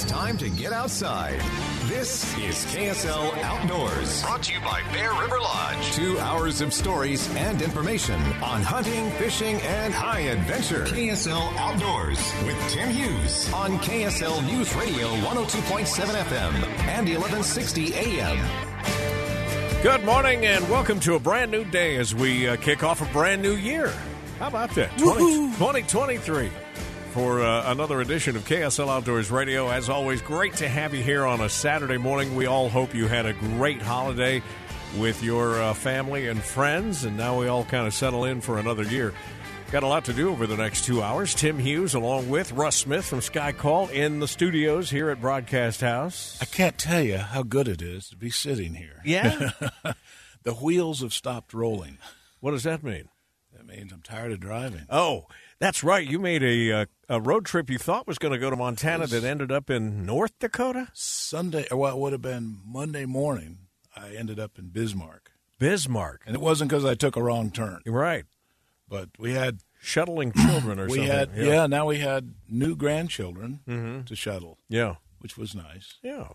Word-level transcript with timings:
It's 0.00 0.10
time 0.10 0.38
to 0.38 0.48
get 0.48 0.72
outside. 0.72 1.38
This 1.84 2.24
is 2.38 2.64
KSL 2.74 3.36
Outdoors. 3.42 4.22
Brought 4.22 4.42
to 4.44 4.54
you 4.54 4.60
by 4.60 4.80
Bear 4.94 5.12
River 5.12 5.38
Lodge. 5.38 5.92
Two 5.92 6.18
hours 6.20 6.62
of 6.62 6.72
stories 6.72 7.28
and 7.36 7.60
information 7.60 8.18
on 8.42 8.62
hunting, 8.62 9.10
fishing, 9.18 9.56
and 9.56 9.92
high 9.92 10.20
adventure. 10.20 10.84
KSL 10.84 11.54
Outdoors 11.58 12.18
with 12.46 12.56
Tim 12.70 12.88
Hughes 12.88 13.52
on 13.52 13.72
KSL 13.80 14.42
News 14.46 14.74
Radio 14.74 15.06
102.7 15.16 15.84
FM 15.84 16.54
and 16.88 17.06
1160 17.06 17.92
AM. 17.92 19.82
Good 19.82 20.02
morning 20.06 20.46
and 20.46 20.66
welcome 20.70 20.98
to 21.00 21.16
a 21.16 21.20
brand 21.20 21.50
new 21.50 21.66
day 21.66 21.96
as 21.96 22.14
we 22.14 22.48
uh, 22.48 22.56
kick 22.56 22.82
off 22.82 23.02
a 23.02 23.12
brand 23.12 23.42
new 23.42 23.54
year. 23.54 23.92
How 24.38 24.48
about 24.48 24.70
that? 24.76 24.96
20, 24.96 25.48
2023 25.58 26.50
for 27.10 27.40
uh, 27.40 27.70
another 27.72 28.00
edition 28.00 28.36
of 28.36 28.44
KSL 28.44 28.88
Outdoors 28.88 29.30
Radio. 29.30 29.68
As 29.68 29.88
always, 29.88 30.22
great 30.22 30.54
to 30.54 30.68
have 30.68 30.94
you 30.94 31.02
here 31.02 31.26
on 31.26 31.40
a 31.40 31.48
Saturday 31.48 31.96
morning. 31.96 32.36
We 32.36 32.46
all 32.46 32.68
hope 32.68 32.94
you 32.94 33.08
had 33.08 33.26
a 33.26 33.32
great 33.32 33.82
holiday 33.82 34.42
with 34.98 35.22
your 35.22 35.60
uh, 35.60 35.74
family 35.74 36.28
and 36.28 36.40
friends, 36.40 37.04
and 37.04 37.16
now 37.16 37.38
we 37.38 37.48
all 37.48 37.64
kind 37.64 37.86
of 37.86 37.94
settle 37.94 38.24
in 38.24 38.40
for 38.40 38.58
another 38.58 38.84
year. 38.84 39.12
Got 39.72 39.82
a 39.82 39.88
lot 39.88 40.04
to 40.06 40.12
do 40.12 40.30
over 40.30 40.46
the 40.46 40.56
next 40.56 40.84
two 40.84 41.02
hours. 41.02 41.34
Tim 41.34 41.58
Hughes, 41.58 41.94
along 41.94 42.28
with 42.28 42.52
Russ 42.52 42.76
Smith 42.76 43.04
from 43.04 43.20
Sky 43.20 43.52
Call, 43.52 43.88
in 43.88 44.20
the 44.20 44.28
studios 44.28 44.90
here 44.90 45.10
at 45.10 45.20
Broadcast 45.20 45.80
House. 45.80 46.38
I 46.40 46.44
can't 46.44 46.78
tell 46.78 47.02
you 47.02 47.18
how 47.18 47.42
good 47.42 47.68
it 47.68 47.82
is 47.82 48.08
to 48.10 48.16
be 48.16 48.30
sitting 48.30 48.74
here. 48.74 49.00
Yeah? 49.04 49.50
the 50.42 50.54
wheels 50.54 51.02
have 51.02 51.12
stopped 51.12 51.54
rolling. 51.54 51.98
what 52.40 52.52
does 52.52 52.64
that 52.64 52.82
mean? 52.82 53.08
That 53.56 53.66
means 53.66 53.92
I'm 53.92 54.02
tired 54.02 54.32
of 54.32 54.40
driving. 54.40 54.86
Oh, 54.90 55.26
that's 55.60 55.84
right. 55.84 56.06
You 56.08 56.18
made 56.18 56.42
a 56.42 56.72
uh, 56.72 56.86
a 57.08 57.20
road 57.20 57.44
trip 57.44 57.70
you 57.70 57.78
thought 57.78 58.06
was 58.06 58.18
going 58.18 58.32
to 58.32 58.38
go 58.38 58.50
to 58.50 58.56
Montana 58.56 59.06
that 59.06 59.22
ended 59.24 59.52
up 59.52 59.70
in 59.70 60.04
North 60.06 60.32
Dakota. 60.40 60.88
Sunday, 60.92 61.66
well, 61.70 61.94
it 61.96 61.98
would 62.00 62.12
have 62.12 62.22
been 62.22 62.58
Monday 62.66 63.04
morning, 63.04 63.58
I 63.96 64.14
ended 64.14 64.38
up 64.40 64.58
in 64.58 64.68
Bismarck. 64.70 65.30
Bismarck. 65.58 66.22
And 66.26 66.34
it 66.34 66.40
wasn't 66.40 66.70
because 66.70 66.84
I 66.84 66.94
took 66.94 67.16
a 67.16 67.22
wrong 67.22 67.50
turn, 67.50 67.80
Right. 67.86 68.24
but 68.88 69.10
we 69.18 69.32
had 69.32 69.60
Shuttling 69.82 70.32
children 70.32 70.78
or 70.80 70.86
we 70.88 71.06
something. 71.06 71.06
had 71.06 71.30
yeah. 71.36 71.66
now 71.66 71.86
we 71.86 71.98
had 71.98 72.34
new 72.48 72.74
grandchildren 72.76 73.60
Mm-hmm. 73.68 74.04
to 74.04 74.16
shuttle, 74.16 74.58
Yeah. 74.68 74.96
which 75.20 75.36
was 75.36 75.54
nice. 75.54 75.94
Yeah. 76.02 76.28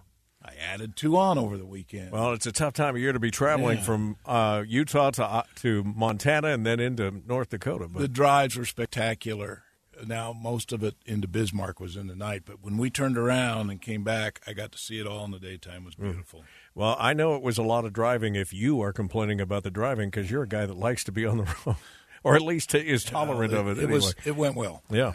I 0.45 0.53
added 0.73 0.95
two 0.95 1.17
on 1.17 1.37
over 1.39 1.57
the 1.57 1.65
weekend. 1.65 2.11
Well, 2.11 2.33
it's 2.33 2.45
a 2.45 2.51
tough 2.51 2.73
time 2.73 2.95
of 2.95 3.01
year 3.01 3.11
to 3.13 3.19
be 3.19 3.31
traveling 3.31 3.79
Yeah. 3.79 3.83
from 3.83 4.17
uh, 4.25 4.63
Utah 4.67 5.09
to 5.11 5.25
uh, 5.25 5.43
to 5.55 5.83
Montana 5.83 6.49
and 6.49 6.65
then 6.65 6.79
into 6.79 7.11
North 7.27 7.49
Dakota. 7.49 7.87
But 7.87 7.99
the 7.99 8.07
drives 8.07 8.55
were 8.55 8.65
spectacular. 8.65 9.63
Now 10.05 10.33
most 10.33 10.71
of 10.73 10.83
it 10.83 10.95
into 11.05 11.27
Bismarck 11.27 11.79
was 11.79 11.95
in 11.95 12.07
the 12.07 12.15
night, 12.15 12.43
but 12.45 12.61
when 12.61 12.77
we 12.77 12.89
turned 12.89 13.17
around 13.17 13.69
and 13.69 13.81
came 13.81 14.03
back, 14.03 14.41
I 14.45 14.51
got 14.53 14.71
to 14.73 14.77
see 14.77 14.99
it 14.99 15.07
all 15.07 15.23
in 15.25 15.31
the 15.31 15.39
daytime. 15.39 15.83
It 15.83 15.85
was 15.85 15.95
Mm. 15.95 16.03
beautiful. 16.11 16.43
well, 16.75 16.95
I 16.99 17.13
know 17.13 17.35
it 17.35 17.41
was 17.41 17.57
a 17.57 17.63
lot 17.63 17.85
of 17.85 17.93
driving. 17.93 18.35
If 18.35 18.53
you 18.53 18.81
are 18.81 18.91
complaining 18.93 19.39
about 19.41 19.63
the 19.63 19.71
driving, 19.71 20.09
because 20.09 20.29
you're 20.29 20.43
a 20.43 20.47
guy 20.47 20.65
that 20.65 20.75
likes 20.77 21.03
to 21.05 21.11
be 21.13 21.25
on 21.25 21.37
the 21.37 21.43
road, 21.65 21.77
or 22.23 22.35
at 22.35 22.41
least 22.41 22.75
is 22.75 23.05
tolerant 23.05 23.53
Uh, 23.53 23.57
of 23.59 23.67
it. 23.69 23.77
It 23.77 23.83
anyway. 23.83 23.93
was. 23.93 24.15
It 24.25 24.35
went 24.35 24.55
well. 24.55 24.83
Yeah. 24.89 25.13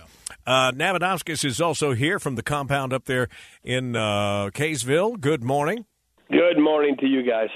Uh, 0.50 0.72
is 1.44 1.60
also 1.60 1.92
here 1.92 2.18
from 2.18 2.34
the 2.34 2.42
compound 2.42 2.92
up 2.92 3.04
there 3.04 3.28
in 3.62 3.94
uh, 3.94 4.50
Kaysville. 4.52 5.20
Good 5.20 5.44
morning. 5.44 5.86
Good 6.28 6.58
morning 6.58 6.96
to 6.98 7.06
you 7.06 7.22
guys. 7.22 7.50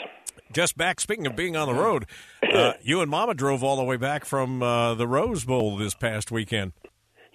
Just 0.52 0.76
back, 0.76 1.00
speaking 1.00 1.26
of 1.26 1.34
being 1.34 1.56
on 1.56 1.66
the 1.66 1.74
road, 1.74 2.06
uh, 2.52 2.74
you 2.82 3.00
and 3.00 3.10
Mama 3.10 3.34
drove 3.34 3.64
all 3.64 3.74
the 3.74 3.82
way 3.82 3.96
back 3.96 4.24
from 4.24 4.62
uh, 4.62 4.94
the 4.94 5.08
Rose 5.08 5.44
Bowl 5.44 5.76
this 5.76 5.96
past 5.96 6.30
weekend. 6.30 6.72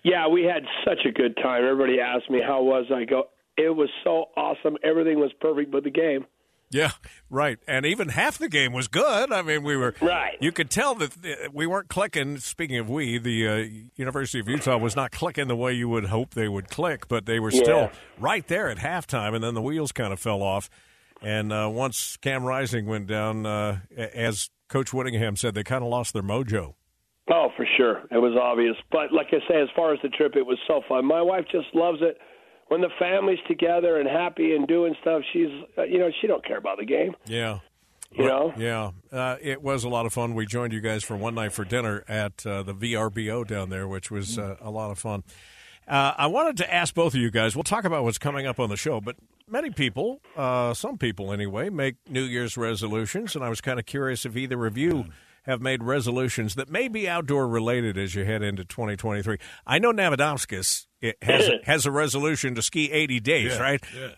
Yeah, 0.02 0.30
we 0.30 0.44
had 0.44 0.64
such 0.86 1.06
a 1.06 1.12
good 1.12 1.36
time. 1.36 1.66
Everybody 1.66 2.00
asked 2.00 2.30
me 2.30 2.40
how 2.42 2.64
was 2.64 2.86
I 2.90 3.04
go. 3.04 3.24
It 3.58 3.76
was 3.76 3.90
so 4.06 4.28
awesome. 4.38 4.78
Everything 4.82 5.20
was 5.20 5.32
perfect 5.42 5.72
but 5.72 5.84
the 5.84 5.90
game. 5.90 6.26
Yeah, 6.72 6.92
right. 7.32 7.58
And 7.68 7.84
even 7.86 8.10
half 8.10 8.38
the 8.38 8.48
game 8.48 8.74
was 8.74 8.88
good. 8.88 9.32
I 9.32 9.42
mean, 9.42 9.64
we 9.64 9.76
were 9.76 9.96
Right. 10.02 10.38
You 10.40 10.52
could 10.52 10.70
tell 10.70 10.94
that 10.96 11.14
uh, 11.26 11.50
we 11.52 11.66
weren't 11.66 11.88
clicking. 11.90 12.38
Speaking 12.38 12.78
of 12.78 12.90
we, 12.90 13.18
the 13.18 13.48
uh, 13.48 13.66
University 13.96 14.40
of 14.40 14.48
Utah 14.48 14.78
was 14.78 14.96
not 14.96 15.12
clicking 15.12 15.48
the 15.48 15.56
way 15.56 15.74
you 15.74 15.90
would 15.90 16.06
hope 16.06 16.36
they 16.36 16.48
would 16.48 16.70
click, 16.70 17.08
but 17.08 17.26
they 17.26 17.40
were 17.40 17.50
still 17.52 17.78
Yeah. 17.80 17.92
right 18.20 18.48
there 18.48 18.70
at 18.70 18.78
halftime, 18.78 19.34
and 19.34 19.44
then 19.44 19.56
the 19.56 19.62
wheels 19.64 19.92
kind 19.92 20.14
of 20.14 20.20
fell 20.20 20.44
off. 20.44 20.70
And 21.24 21.52
uh, 21.52 21.70
once 21.72 22.18
Cam 22.18 22.44
Rising 22.44 22.86
went 22.86 23.08
down, 23.08 23.46
uh, 23.48 23.80
as 23.98 24.50
Coach 24.70 24.94
Whittingham 24.94 25.36
said, 25.38 25.56
they 25.56 25.64
kind 25.64 25.84
of 25.84 25.90
lost 25.90 26.14
their 26.14 26.22
mojo. 26.24 26.76
Oh, 27.32 27.50
for 27.58 27.66
sure. 27.78 28.04
It 28.12 28.18
was 28.20 28.38
obvious. 28.42 28.76
But 28.92 29.12
like 29.12 29.28
I 29.32 29.40
say, 29.48 29.60
as 29.62 29.70
far 29.76 29.94
as 29.94 30.00
the 30.04 30.10
trip, 30.10 30.36
it 30.36 30.46
was 30.46 30.58
so 30.68 30.82
fun. 30.88 31.06
My 31.06 31.22
wife 31.22 31.46
just 31.52 31.68
loves 31.74 32.00
it. 32.02 32.18
When 32.70 32.82
the 32.82 32.90
family's 32.98 33.40
together 33.48 34.00
and 34.00 34.08
happy 34.08 34.56
and 34.56 34.68
doing 34.68 34.96
stuff, 35.02 35.22
she's, 35.34 35.50
uh, 35.78 35.84
you 35.84 36.00
know, 36.00 36.10
she 36.22 36.28
don't 36.28 36.46
care 36.46 36.58
about 36.58 36.78
the 36.78 36.86
game. 36.86 37.16
Yeah. 37.26 37.60
You 38.12 38.26
know? 38.26 38.54
Yeah, 38.58 38.92
uh, 39.12 39.36
it 39.40 39.62
was 39.62 39.84
a 39.84 39.90
lot 39.90 40.08
of 40.08 40.14
fun. 40.14 40.34
We 40.34 40.48
joined 40.48 40.74
you 40.74 40.82
guys 40.82 41.04
for 41.04 41.16
one 41.16 41.36
night 41.36 41.54
for 41.54 41.64
dinner 41.64 42.04
at 42.08 42.44
uh, 42.46 42.64
the 42.64 42.74
VRBO 42.74 43.46
down 43.46 43.70
there, 43.70 43.88
which 43.88 44.10
was 44.10 44.40
uh, 44.40 44.56
a 44.62 44.72
lot 44.72 44.90
of 44.90 44.98
fun. 44.98 45.24
Uh, 45.88 46.14
I 46.18 46.28
wanted 46.28 46.58
to 46.58 46.74
ask 46.74 46.94
both 46.94 47.14
of 47.14 47.20
you 47.20 47.30
guys. 47.30 47.56
We'll 47.56 47.64
talk 47.64 47.84
about 47.84 48.04
what's 48.04 48.18
coming 48.18 48.48
up 48.48 48.60
on 48.60 48.70
the 48.70 48.78
show, 48.78 49.00
but 49.00 49.16
many 49.48 49.70
people, 49.70 50.22
uh, 50.36 50.74
some 50.74 50.98
people 50.98 51.32
anyway, 51.32 51.70
make 51.70 51.96
New 52.10 52.24
Year's 52.24 52.58
resolutions, 52.58 53.36
and 53.36 53.44
I 53.44 53.50
was 53.50 53.62
kind 53.62 53.80
of 53.80 53.86
curious 53.86 54.26
if 54.26 54.36
either 54.36 54.66
of 54.66 54.78
you 54.78 55.06
have 55.50 55.62
made 55.62 55.84
resolutions 55.84 56.56
that 56.56 56.70
may 56.70 56.88
be 56.88 57.10
outdoor 57.10 57.48
related 57.48 57.98
as 57.98 58.16
you 58.16 58.24
head 58.24 58.42
into 58.44 58.64
2023. 58.64 59.38
I 59.66 59.80
know 59.80 59.92
Navadomskis 59.92 60.86
it 61.02 61.18
has 61.22 61.50
has 61.64 61.86
a 61.86 61.92
resolution 61.92 62.56
to 62.56 62.62
ski 62.62 62.92
80 62.92 63.20
days, 63.20 63.52
Yeah, 63.54 63.60
right? 63.62 63.84
Yeah. 63.96 64.10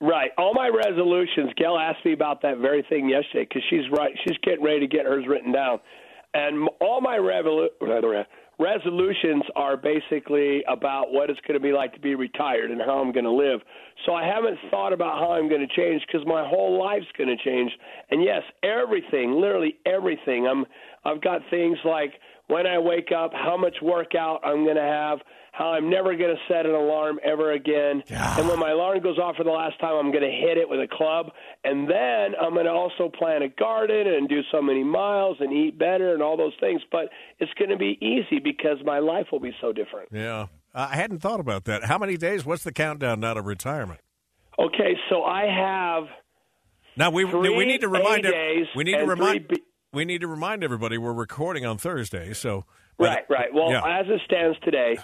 Right. 0.00 0.30
All 0.38 0.54
my 0.54 0.68
resolutions. 0.68 1.50
Gail 1.56 1.76
asked 1.76 2.04
me 2.04 2.12
about 2.12 2.42
that 2.42 2.58
very 2.58 2.84
thing 2.88 3.08
yesterday 3.08 3.46
because 3.48 3.62
she's 3.68 3.90
right. 3.96 4.12
She's 4.26 4.36
getting 4.44 4.64
ready 4.64 4.80
to 4.80 4.86
get 4.86 5.06
hers 5.06 5.24
written 5.28 5.50
down, 5.52 5.80
and 6.34 6.68
all 6.80 7.00
my 7.00 7.16
revolu- 7.16 7.70
resolutions 8.58 9.42
are 9.56 9.76
basically 9.76 10.62
about 10.68 11.12
what 11.12 11.30
it's 11.30 11.40
going 11.46 11.58
to 11.58 11.64
be 11.64 11.72
like 11.72 11.92
to 11.94 12.00
be 12.00 12.14
retired 12.14 12.70
and 12.70 12.80
how 12.80 12.98
I'm 12.98 13.12
going 13.12 13.24
to 13.24 13.32
live. 13.32 13.60
So 14.04 14.14
I 14.14 14.24
haven't 14.24 14.58
thought 14.70 14.92
about 14.92 15.18
how 15.18 15.32
I'm 15.32 15.48
going 15.48 15.66
to 15.66 15.74
change 15.74 16.02
because 16.06 16.26
my 16.26 16.46
whole 16.46 16.78
life's 16.78 17.06
going 17.16 17.28
to 17.28 17.42
change. 17.42 17.70
And 18.10 18.22
yes, 18.22 18.42
everything, 18.62 19.40
literally 19.40 19.78
everything. 19.86 20.46
I'm. 20.46 20.66
I've 21.04 21.22
got 21.22 21.40
things 21.48 21.78
like 21.84 22.14
when 22.48 22.66
I 22.66 22.78
wake 22.78 23.12
up, 23.16 23.32
how 23.32 23.56
much 23.56 23.76
workout 23.80 24.40
I'm 24.44 24.64
going 24.64 24.76
to 24.76 24.82
have, 24.82 25.20
how 25.52 25.72
I'm 25.72 25.90
never 25.90 26.16
going 26.16 26.34
to 26.34 26.40
set 26.52 26.66
an 26.66 26.74
alarm 26.74 27.18
ever 27.24 27.52
again, 27.52 28.02
and 28.08 28.48
when 28.48 28.58
my 28.58 28.70
alarm 28.70 29.00
goes 29.00 29.18
off 29.18 29.36
for 29.36 29.44
the 29.44 29.50
last 29.50 29.78
time, 29.80 29.94
I'm 29.94 30.12
going 30.12 30.24
to 30.24 30.30
hit 30.30 30.56
it 30.56 30.68
with 30.68 30.80
a 30.80 30.88
club, 30.90 31.30
and 31.64 31.88
then 31.88 32.34
I'm 32.40 32.52
going 32.54 32.66
to 32.66 32.72
also 32.72 33.08
plant 33.08 33.42
a 33.44 33.48
garden 33.48 34.06
and 34.06 34.28
do 34.28 34.40
so 34.52 34.62
many 34.62 34.84
miles 34.84 35.36
and 35.40 35.52
eat 35.52 35.78
better 35.78 36.14
and 36.14 36.22
all 36.22 36.36
those 36.36 36.54
things. 36.60 36.80
But 36.92 37.08
it's 37.38 37.52
going 37.54 37.70
to 37.70 37.76
be 37.76 37.98
easy 38.00 38.38
because 38.42 38.78
my 38.84 38.98
life 38.98 39.26
will 39.32 39.40
be 39.40 39.52
so 39.60 39.72
different. 39.72 40.10
Yeah. 40.12 40.46
I 40.74 40.96
hadn't 40.96 41.20
thought 41.20 41.40
about 41.40 41.64
that. 41.64 41.84
How 41.84 41.98
many 41.98 42.16
days? 42.16 42.44
What's 42.44 42.62
the 42.62 42.72
countdown 42.72 43.20
now 43.20 43.34
to 43.34 43.42
retirement? 43.42 44.00
Okay, 44.58 44.94
so 45.08 45.24
I 45.24 45.46
have 45.46 46.04
Now 46.96 47.10
we 47.10 47.24
we 47.24 47.64
need 47.64 47.80
to 47.80 47.88
remind 47.88 48.24
days 48.24 48.66
we 48.76 48.84
need 48.84 48.98
to 48.98 49.06
remind 49.06 49.48
B- 49.48 49.62
we 49.92 50.04
need 50.04 50.20
to 50.20 50.26
remind 50.28 50.62
everybody 50.62 50.98
we're 50.98 51.12
recording 51.12 51.64
on 51.64 51.78
Thursday. 51.78 52.32
So 52.32 52.64
Right, 52.98 53.24
right. 53.28 53.54
Well, 53.54 53.70
yeah. 53.70 54.00
as 54.00 54.06
it 54.08 54.20
stands 54.24 54.58
today, 54.64 54.98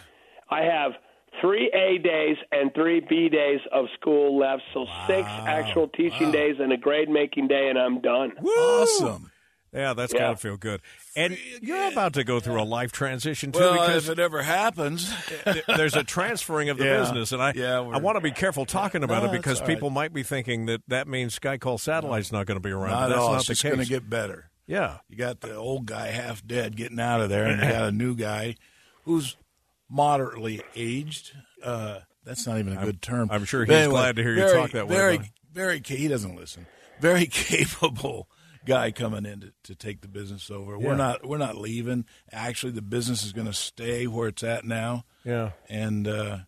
I 0.50 0.62
have 0.62 0.92
three 1.40 1.70
A 1.74 1.98
days 1.98 2.36
and 2.52 2.72
three 2.74 3.00
B 3.00 3.28
days 3.28 3.60
of 3.72 3.86
school 4.00 4.38
left, 4.38 4.62
so 4.72 4.86
six 5.08 5.28
actual 5.46 5.88
teaching 5.88 6.30
days 6.30 6.56
and 6.60 6.72
a 6.72 6.76
grade 6.76 7.08
making 7.08 7.48
day, 7.48 7.68
and 7.68 7.78
I'm 7.78 8.00
done. 8.00 8.32
Awesome. 8.38 9.30
yeah, 9.72 9.92
that's 9.94 10.12
Yeah. 10.12 10.20
gotta 10.20 10.36
feel 10.36 10.56
good. 10.56 10.80
And 11.16 11.36
you're 11.60 11.88
about 11.90 12.12
to 12.14 12.22
go 12.22 12.38
through 12.38 12.60
a 12.60 12.64
life 12.64 12.92
transition 12.92 13.50
too, 13.50 13.58
Well, 13.58 13.72
because 13.72 14.08
if 14.08 14.18
it 14.18 14.22
ever 14.22 14.42
happens, 14.42 15.12
there's 15.66 15.96
a 15.96 16.04
transferring 16.04 16.68
of 16.68 16.78
the 16.78 16.84
Yeah. 16.84 17.00
business, 17.00 17.32
and 17.32 17.42
I 17.42 17.52
Yeah, 17.56 17.78
I 17.80 17.98
want 17.98 18.14
to 18.16 18.20
be 18.20 18.30
careful 18.30 18.64
talking 18.66 19.02
about 19.02 19.24
No, 19.24 19.30
it 19.30 19.32
because 19.32 19.54
that's 19.58 19.60
all 19.62 19.66
right. 19.66 19.74
people 19.74 19.90
might 19.90 20.12
be 20.12 20.22
thinking 20.22 20.66
that 20.66 20.82
that 20.86 21.08
means 21.08 21.36
Skycall 21.36 21.80
Satellite's 21.80 22.30
not 22.30 22.46
going 22.46 22.56
to 22.56 22.62
be 22.62 22.70
around. 22.70 22.90
not 22.90 23.00
but 23.00 23.04
at 23.06 23.08
that's 23.10 23.20
all. 23.20 23.30
not 23.32 23.38
It's 23.38 23.46
the 23.48 23.54
just 23.54 23.62
case. 23.64 23.72
going 23.74 23.84
to 23.84 23.90
get 23.90 24.08
better. 24.08 24.50
yeah. 24.68 24.98
You 25.08 25.16
got 25.16 25.40
the 25.40 25.56
old 25.56 25.86
guy 25.86 26.06
half 26.08 26.46
dead 26.46 26.76
getting 26.76 27.00
out 27.00 27.20
of 27.20 27.28
there, 27.28 27.46
and 27.46 27.60
you 27.60 27.68
got 27.68 27.88
a 27.88 27.92
new 27.92 28.14
guy 28.14 28.54
who's 29.04 29.36
moderately 29.88 30.62
aged. 30.74 31.32
Uh, 31.62 32.00
that's 32.24 32.46
not 32.46 32.58
even 32.58 32.76
a 32.76 32.84
good 32.84 33.02
term. 33.02 33.28
I'm 33.30 33.44
sure 33.44 33.64
he's 33.64 33.86
glad 33.88 34.16
to 34.16 34.22
hear 34.22 34.32
you 34.32 34.40
very, 34.40 34.58
talk 34.58 34.70
that 34.72 34.88
way, 34.88 34.94
Very, 34.94 35.32
very, 35.52 35.82
he 35.84 36.08
doesn't 36.08 36.36
listen. 36.36 36.66
Very 37.00 37.26
capable 37.30 38.28
guy 38.64 38.90
coming 38.90 39.26
in 39.26 39.40
to, 39.40 39.52
to 39.64 39.74
take 39.74 40.00
the 40.00 40.08
business 40.08 40.50
over. 40.50 40.72
Yeah. 40.72 40.86
We're 40.86 40.96
not. 40.96 41.26
We're 41.26 41.38
not 41.38 41.56
leaving. 41.56 42.06
Actually, 42.32 42.72
the 42.72 42.82
business 42.82 43.24
is 43.24 43.32
going 43.32 43.46
to 43.46 43.52
stay 43.52 44.06
where 44.06 44.28
it's 44.28 44.42
at 44.42 44.64
now. 44.64 45.04
Yeah. 45.24 45.50
and 45.68 46.06
uh, 46.08 46.38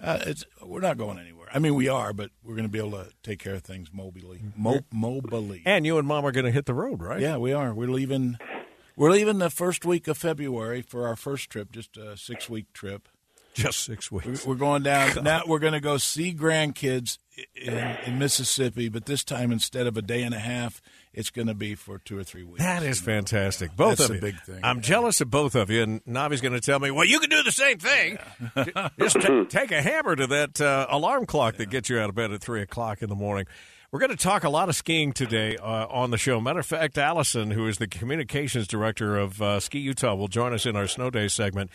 uh, 0.00 0.18
it's 0.26 0.44
we're 0.62 0.80
not 0.80 0.96
going 0.96 1.18
anywhere. 1.18 1.48
I 1.52 1.58
mean, 1.58 1.74
we 1.74 1.88
are, 1.88 2.12
but 2.12 2.30
we're 2.42 2.54
going 2.54 2.66
to 2.66 2.72
be 2.72 2.78
able 2.78 2.92
to 2.92 3.08
take 3.22 3.38
care 3.38 3.54
of 3.54 3.62
things 3.62 3.90
mobily. 3.90 4.40
Mo- 4.56 4.80
mobily. 4.94 5.62
And 5.64 5.84
you 5.84 5.98
and 5.98 6.06
Mom 6.06 6.24
are 6.24 6.32
going 6.32 6.46
to 6.46 6.52
hit 6.52 6.66
the 6.66 6.74
road, 6.74 7.02
right? 7.02 7.20
Yeah, 7.20 7.36
we 7.38 7.52
are. 7.52 7.74
We're 7.74 7.88
leaving. 7.90 8.38
We're 8.98 9.12
leaving 9.12 9.38
the 9.38 9.48
first 9.48 9.84
week 9.84 10.08
of 10.08 10.18
February 10.18 10.82
for 10.82 11.06
our 11.06 11.14
first 11.14 11.50
trip, 11.50 11.70
just 11.70 11.96
a 11.96 12.16
six 12.16 12.50
week 12.50 12.72
trip. 12.72 13.08
Just 13.54 13.84
six 13.84 14.10
weeks. 14.10 14.44
We're 14.44 14.56
going 14.56 14.82
down 14.82 15.22
now. 15.22 15.42
We're 15.46 15.60
going 15.60 15.72
to 15.72 15.80
go 15.80 15.98
see 15.98 16.34
grandkids 16.34 17.18
in, 17.54 17.74
in 18.06 18.18
Mississippi, 18.18 18.88
but 18.88 19.06
this 19.06 19.22
time 19.22 19.52
instead 19.52 19.86
of 19.86 19.96
a 19.96 20.02
day 20.02 20.24
and 20.24 20.34
a 20.34 20.38
half, 20.40 20.82
it's 21.12 21.30
going 21.30 21.46
to 21.46 21.54
be 21.54 21.76
for 21.76 21.98
two 21.98 22.18
or 22.18 22.24
three 22.24 22.42
weeks. 22.42 22.58
That 22.58 22.82
is 22.82 23.00
fantastic. 23.00 23.76
Both 23.76 23.98
That's 23.98 24.10
of 24.10 24.10
a 24.10 24.14
you. 24.16 24.20
big 24.20 24.40
thing. 24.40 24.60
I'm 24.64 24.80
jealous 24.80 25.20
of 25.20 25.30
both 25.30 25.54
of 25.54 25.70
you, 25.70 25.82
and 25.82 26.04
Navi's 26.04 26.40
going 26.40 26.54
to 26.54 26.60
tell 26.60 26.80
me, 26.80 26.90
well, 26.90 27.04
you 27.04 27.20
can 27.20 27.30
do 27.30 27.44
the 27.44 27.52
same 27.52 27.78
thing. 27.78 28.18
Just 28.98 29.20
ta- 29.20 29.44
take 29.48 29.70
a 29.70 29.80
hammer 29.80 30.16
to 30.16 30.26
that 30.26 30.60
uh, 30.60 30.88
alarm 30.90 31.24
clock 31.26 31.56
that 31.58 31.70
gets 31.70 31.88
you 31.88 32.00
out 32.00 32.08
of 32.08 32.16
bed 32.16 32.32
at 32.32 32.40
3 32.40 32.62
o'clock 32.62 33.00
in 33.00 33.08
the 33.08 33.16
morning. 33.16 33.46
We're 33.90 34.00
going 34.00 34.10
to 34.10 34.16
talk 34.16 34.44
a 34.44 34.50
lot 34.50 34.68
of 34.68 34.76
skiing 34.76 35.14
today 35.14 35.56
uh, 35.56 35.86
on 35.86 36.10
the 36.10 36.18
show. 36.18 36.42
Matter 36.42 36.58
of 36.58 36.66
fact, 36.66 36.98
Allison, 36.98 37.52
who 37.52 37.66
is 37.66 37.78
the 37.78 37.86
communications 37.86 38.68
director 38.68 39.16
of 39.16 39.40
uh, 39.40 39.60
Ski 39.60 39.78
Utah, 39.78 40.14
will 40.14 40.28
join 40.28 40.52
us 40.52 40.66
in 40.66 40.76
our 40.76 40.86
Snow 40.86 41.08
Day 41.08 41.26
segment. 41.26 41.70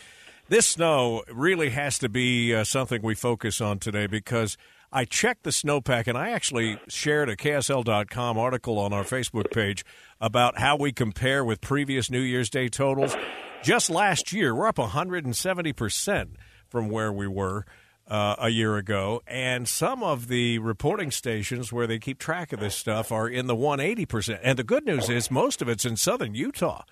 This 0.48 0.64
snow 0.64 1.24
really 1.32 1.70
has 1.70 1.98
to 1.98 2.08
be 2.08 2.54
uh, 2.54 2.62
something 2.62 3.02
we 3.02 3.16
focus 3.16 3.60
on 3.60 3.80
today 3.80 4.06
because 4.06 4.56
I 4.92 5.06
checked 5.06 5.42
the 5.42 5.50
snowpack 5.50 6.06
and 6.06 6.16
I 6.16 6.30
actually 6.30 6.78
shared 6.86 7.28
a 7.28 7.34
KSL.com 7.34 8.38
article 8.38 8.78
on 8.78 8.92
our 8.92 9.02
Facebook 9.02 9.50
page 9.50 9.84
about 10.20 10.60
how 10.60 10.76
we 10.76 10.92
compare 10.92 11.44
with 11.44 11.60
previous 11.60 12.12
New 12.12 12.20
Year's 12.20 12.48
Day 12.48 12.68
totals. 12.68 13.16
Just 13.64 13.90
last 13.90 14.32
year, 14.32 14.54
we're 14.54 14.68
up 14.68 14.76
170% 14.76 16.28
from 16.68 16.90
where 16.90 17.12
we 17.12 17.26
were 17.26 17.66
uh, 18.08 18.36
a 18.38 18.48
year 18.48 18.76
ago. 18.76 19.22
And 19.26 19.68
some 19.68 20.02
of 20.02 20.28
the 20.28 20.58
reporting 20.58 21.10
stations 21.10 21.72
where 21.72 21.86
they 21.86 21.98
keep 21.98 22.18
track 22.18 22.52
of 22.52 22.60
this 22.60 22.74
stuff 22.74 23.10
are 23.10 23.28
in 23.28 23.46
the 23.46 23.56
180%. 23.56 24.38
And 24.42 24.58
the 24.58 24.64
good 24.64 24.84
news 24.84 25.08
is 25.08 25.30
most 25.30 25.62
of 25.62 25.68
it's 25.68 25.84
in 25.84 25.96
southern 25.96 26.34
Utah 26.34 26.82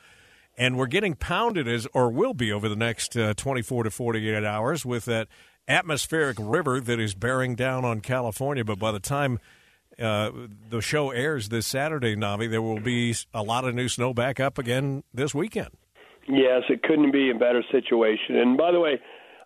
and 0.57 0.77
we're 0.77 0.87
getting 0.87 1.15
pounded 1.15 1.67
as 1.67 1.87
or 1.95 2.11
will 2.11 2.35
be 2.35 2.53
over 2.53 2.69
the 2.69 2.77
next 2.77 3.17
uh, 3.17 3.35
24 3.35 3.85
to 3.85 3.91
48 3.91 4.45
hours 4.45 4.85
with 4.85 5.05
that 5.07 5.29
atmospheric 5.69 6.37
river 6.41 6.81
that 6.81 7.01
is 7.01 7.15
bearing 7.15 7.55
down 7.55 7.85
on 7.85 8.01
California. 8.01 8.65
But 8.65 8.79
by 8.79 8.93
the 8.93 9.01
time 9.01 9.39
uh, 9.99 10.31
the 10.69 10.81
show 10.81 11.11
airs 11.11 11.49
this 11.49 11.67
Saturday, 11.67 12.17
Navi, 12.17 12.51
there 12.51 12.63
will 12.63 12.81
be 12.81 13.15
a 13.33 13.43
lot 13.43 13.65
of 13.65 13.75
new 13.75 13.89
snow 13.89 14.13
back 14.13 14.41
up 14.41 14.59
again 14.59 15.05
this 15.15 15.35
weekend. 15.35 15.71
Yes, 16.29 16.63
it 16.69 16.83
couldn't 16.83 17.11
be 17.11 17.31
a 17.31 17.35
better 17.35 17.65
situation. 17.73 18.37
And 18.37 18.57
by 18.57 18.71
the 18.71 18.81
way, 18.81 19.01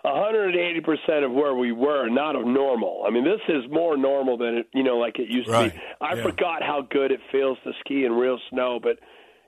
180% 0.06 1.24
of 1.24 1.32
where 1.32 1.54
we 1.54 1.72
were, 1.72 2.08
not 2.08 2.36
of 2.36 2.46
normal. 2.46 3.04
I 3.06 3.10
mean, 3.10 3.24
this 3.24 3.40
is 3.48 3.64
more 3.70 3.96
normal 3.96 4.36
than 4.38 4.58
it, 4.58 4.68
you 4.72 4.82
know, 4.82 4.96
like 4.98 5.18
it 5.18 5.28
used 5.28 5.48
to 5.48 5.70
be. 5.70 5.80
I 6.00 6.14
Yeah. 6.14 6.22
forgot 6.22 6.62
how 6.62 6.82
good 6.82 7.10
it 7.10 7.20
feels 7.32 7.58
to 7.64 7.72
ski 7.80 8.04
in 8.04 8.12
real 8.12 8.38
snow, 8.50 8.78
but 8.82 8.98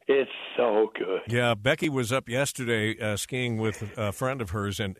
it's 0.08 0.30
so 0.56 0.90
good. 0.98 1.20
Yeah, 1.28 1.54
Becky 1.54 1.88
was 1.88 2.12
up 2.12 2.28
yesterday 2.28 2.98
uh, 2.98 3.16
skiing 3.16 3.58
with 3.58 3.92
a 3.96 4.10
friend 4.12 4.40
of 4.42 4.50
hers, 4.50 4.80
and 4.80 4.96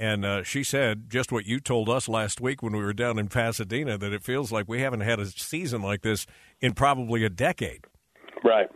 and 0.00 0.24
uh, 0.24 0.42
she 0.44 0.62
said 0.62 1.08
just 1.10 1.32
what 1.32 1.44
you 1.46 1.58
told 1.58 1.88
us 1.88 2.08
last 2.08 2.40
week 2.40 2.62
when 2.62 2.72
we 2.72 2.80
were 2.84 2.92
down 2.92 3.18
in 3.18 3.28
Pasadena 3.28 3.98
that 3.98 4.12
it 4.12 4.22
feels 4.22 4.52
like 4.52 4.68
we 4.68 4.80
haven't 4.80 5.00
had 5.00 5.18
a 5.18 5.26
season 5.26 5.82
like 5.82 6.02
this 6.02 6.26
in 6.60 6.72
probably 6.74 7.24
a 7.24 7.30
decade. 7.30 7.84
Right. 8.44 8.68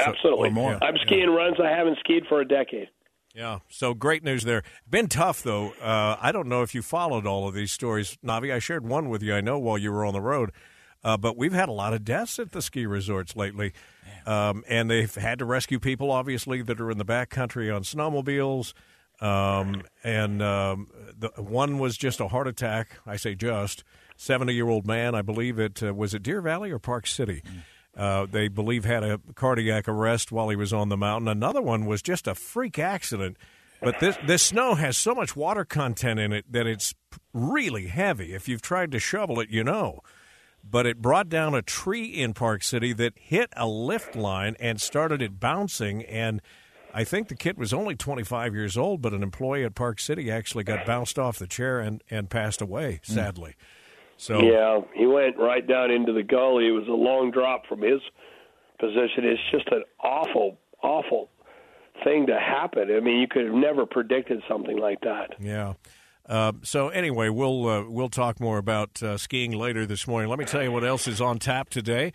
Absolutely. 0.00 0.48
or 0.48 0.52
more. 0.52 0.78
I'm 0.82 0.96
skiing 1.04 1.30
runs 1.30 1.56
I 1.62 1.68
haven't 1.68 1.98
skied 2.00 2.24
for 2.28 2.40
a 2.40 2.48
decade. 2.48 2.88
Yeah, 3.34 3.60
so 3.68 3.94
great 3.94 4.22
news 4.22 4.44
there. 4.44 4.62
Been 4.88 5.08
tough 5.08 5.42
though. 5.42 5.70
Uh, 5.80 6.16
I 6.20 6.32
don't 6.32 6.48
know 6.48 6.62
if 6.62 6.74
you 6.74 6.82
followed 6.82 7.26
all 7.26 7.48
of 7.48 7.54
these 7.54 7.72
stories, 7.72 8.18
Navi. 8.24 8.52
I 8.52 8.58
shared 8.58 8.86
one 8.86 9.08
with 9.08 9.22
you. 9.22 9.34
I 9.34 9.40
know 9.40 9.58
while 9.58 9.78
you 9.78 9.90
were 9.90 10.04
on 10.04 10.12
the 10.12 10.20
road, 10.20 10.52
uh, 11.02 11.16
but 11.16 11.36
we've 11.36 11.52
had 11.52 11.68
a 11.70 11.72
lot 11.72 11.94
of 11.94 12.04
deaths 12.04 12.38
at 12.38 12.52
the 12.52 12.60
ski 12.60 12.84
resorts 12.84 13.34
lately, 13.34 13.72
um, 14.26 14.64
and 14.68 14.90
they've 14.90 15.14
had 15.14 15.38
to 15.38 15.46
rescue 15.46 15.78
people 15.78 16.10
obviously 16.10 16.60
that 16.62 16.78
are 16.78 16.90
in 16.90 16.98
the 16.98 17.06
backcountry 17.06 17.74
on 17.74 17.82
snowmobiles. 17.82 18.74
Um, 19.20 19.84
and 20.02 20.42
um, 20.42 20.88
the 21.16 21.28
one 21.40 21.78
was 21.78 21.96
just 21.96 22.20
a 22.20 22.28
heart 22.28 22.48
attack. 22.48 22.98
I 23.06 23.16
say 23.16 23.34
just 23.34 23.82
seventy 24.16 24.52
year 24.52 24.68
old 24.68 24.86
man. 24.86 25.14
I 25.14 25.22
believe 25.22 25.58
it 25.58 25.82
uh, 25.82 25.94
was 25.94 26.12
it 26.12 26.22
Deer 26.22 26.42
Valley 26.42 26.70
or 26.70 26.78
Park 26.78 27.06
City. 27.06 27.42
Uh, 27.96 28.26
they 28.26 28.48
believe 28.48 28.84
had 28.84 29.04
a 29.04 29.20
cardiac 29.34 29.86
arrest 29.86 30.32
while 30.32 30.48
he 30.48 30.56
was 30.56 30.72
on 30.72 30.88
the 30.88 30.96
mountain. 30.96 31.28
Another 31.28 31.60
one 31.60 31.84
was 31.84 32.00
just 32.00 32.26
a 32.26 32.34
freak 32.34 32.78
accident. 32.78 33.36
But 33.82 33.98
this 34.00 34.16
this 34.26 34.42
snow 34.42 34.76
has 34.76 34.96
so 34.96 35.14
much 35.14 35.34
water 35.34 35.64
content 35.64 36.20
in 36.20 36.32
it 36.32 36.50
that 36.50 36.66
it's 36.66 36.94
really 37.34 37.88
heavy. 37.88 38.32
If 38.32 38.48
you've 38.48 38.62
tried 38.62 38.92
to 38.92 38.98
shovel 38.98 39.40
it, 39.40 39.50
you 39.50 39.64
know. 39.64 40.00
But 40.64 40.86
it 40.86 41.02
brought 41.02 41.28
down 41.28 41.54
a 41.54 41.62
tree 41.62 42.06
in 42.06 42.34
Park 42.34 42.62
City 42.62 42.92
that 42.92 43.14
hit 43.16 43.50
a 43.56 43.66
lift 43.66 44.14
line 44.14 44.54
and 44.60 44.80
started 44.80 45.20
it 45.20 45.40
bouncing. 45.40 46.04
And 46.04 46.40
I 46.94 47.02
think 47.02 47.26
the 47.26 47.34
kid 47.34 47.58
was 47.58 47.72
only 47.72 47.96
25 47.96 48.54
years 48.54 48.76
old, 48.76 49.02
but 49.02 49.12
an 49.12 49.24
employee 49.24 49.64
at 49.64 49.74
Park 49.74 49.98
City 49.98 50.30
actually 50.30 50.62
got 50.62 50.86
bounced 50.86 51.18
off 51.18 51.38
the 51.38 51.48
chair 51.48 51.80
and, 51.80 52.02
and 52.08 52.30
passed 52.30 52.62
away, 52.62 53.00
sadly. 53.02 53.56
So 54.16 54.40
Yeah, 54.40 54.80
he 54.94 55.06
went 55.06 55.36
right 55.38 55.66
down 55.66 55.90
into 55.90 56.12
the 56.12 56.22
gully. 56.22 56.68
It 56.68 56.72
was 56.72 56.86
a 56.88 56.92
long 56.92 57.30
drop 57.30 57.66
from 57.66 57.82
his 57.82 58.00
position. 58.78 59.24
It's 59.24 59.40
just 59.50 59.68
an 59.68 59.82
awful, 60.02 60.58
awful 60.82 61.28
thing 62.04 62.26
to 62.26 62.38
happen. 62.38 62.94
I 62.94 63.00
mean, 63.00 63.20
you 63.20 63.28
could 63.28 63.46
have 63.46 63.54
never 63.54 63.86
predicted 63.86 64.42
something 64.48 64.78
like 64.78 65.00
that. 65.02 65.34
Yeah. 65.40 65.74
Uh, 66.28 66.52
so 66.62 66.88
anyway, 66.88 67.28
we'll 67.28 67.68
uh, 67.68 67.84
we'll 67.88 68.08
talk 68.08 68.38
more 68.40 68.58
about 68.58 69.02
uh, 69.02 69.18
skiing 69.18 69.52
later 69.52 69.86
this 69.86 70.06
morning. 70.06 70.30
Let 70.30 70.38
me 70.38 70.44
tell 70.44 70.62
you 70.62 70.70
what 70.70 70.84
else 70.84 71.08
is 71.08 71.20
on 71.20 71.38
tap 71.38 71.68
today. 71.68 72.12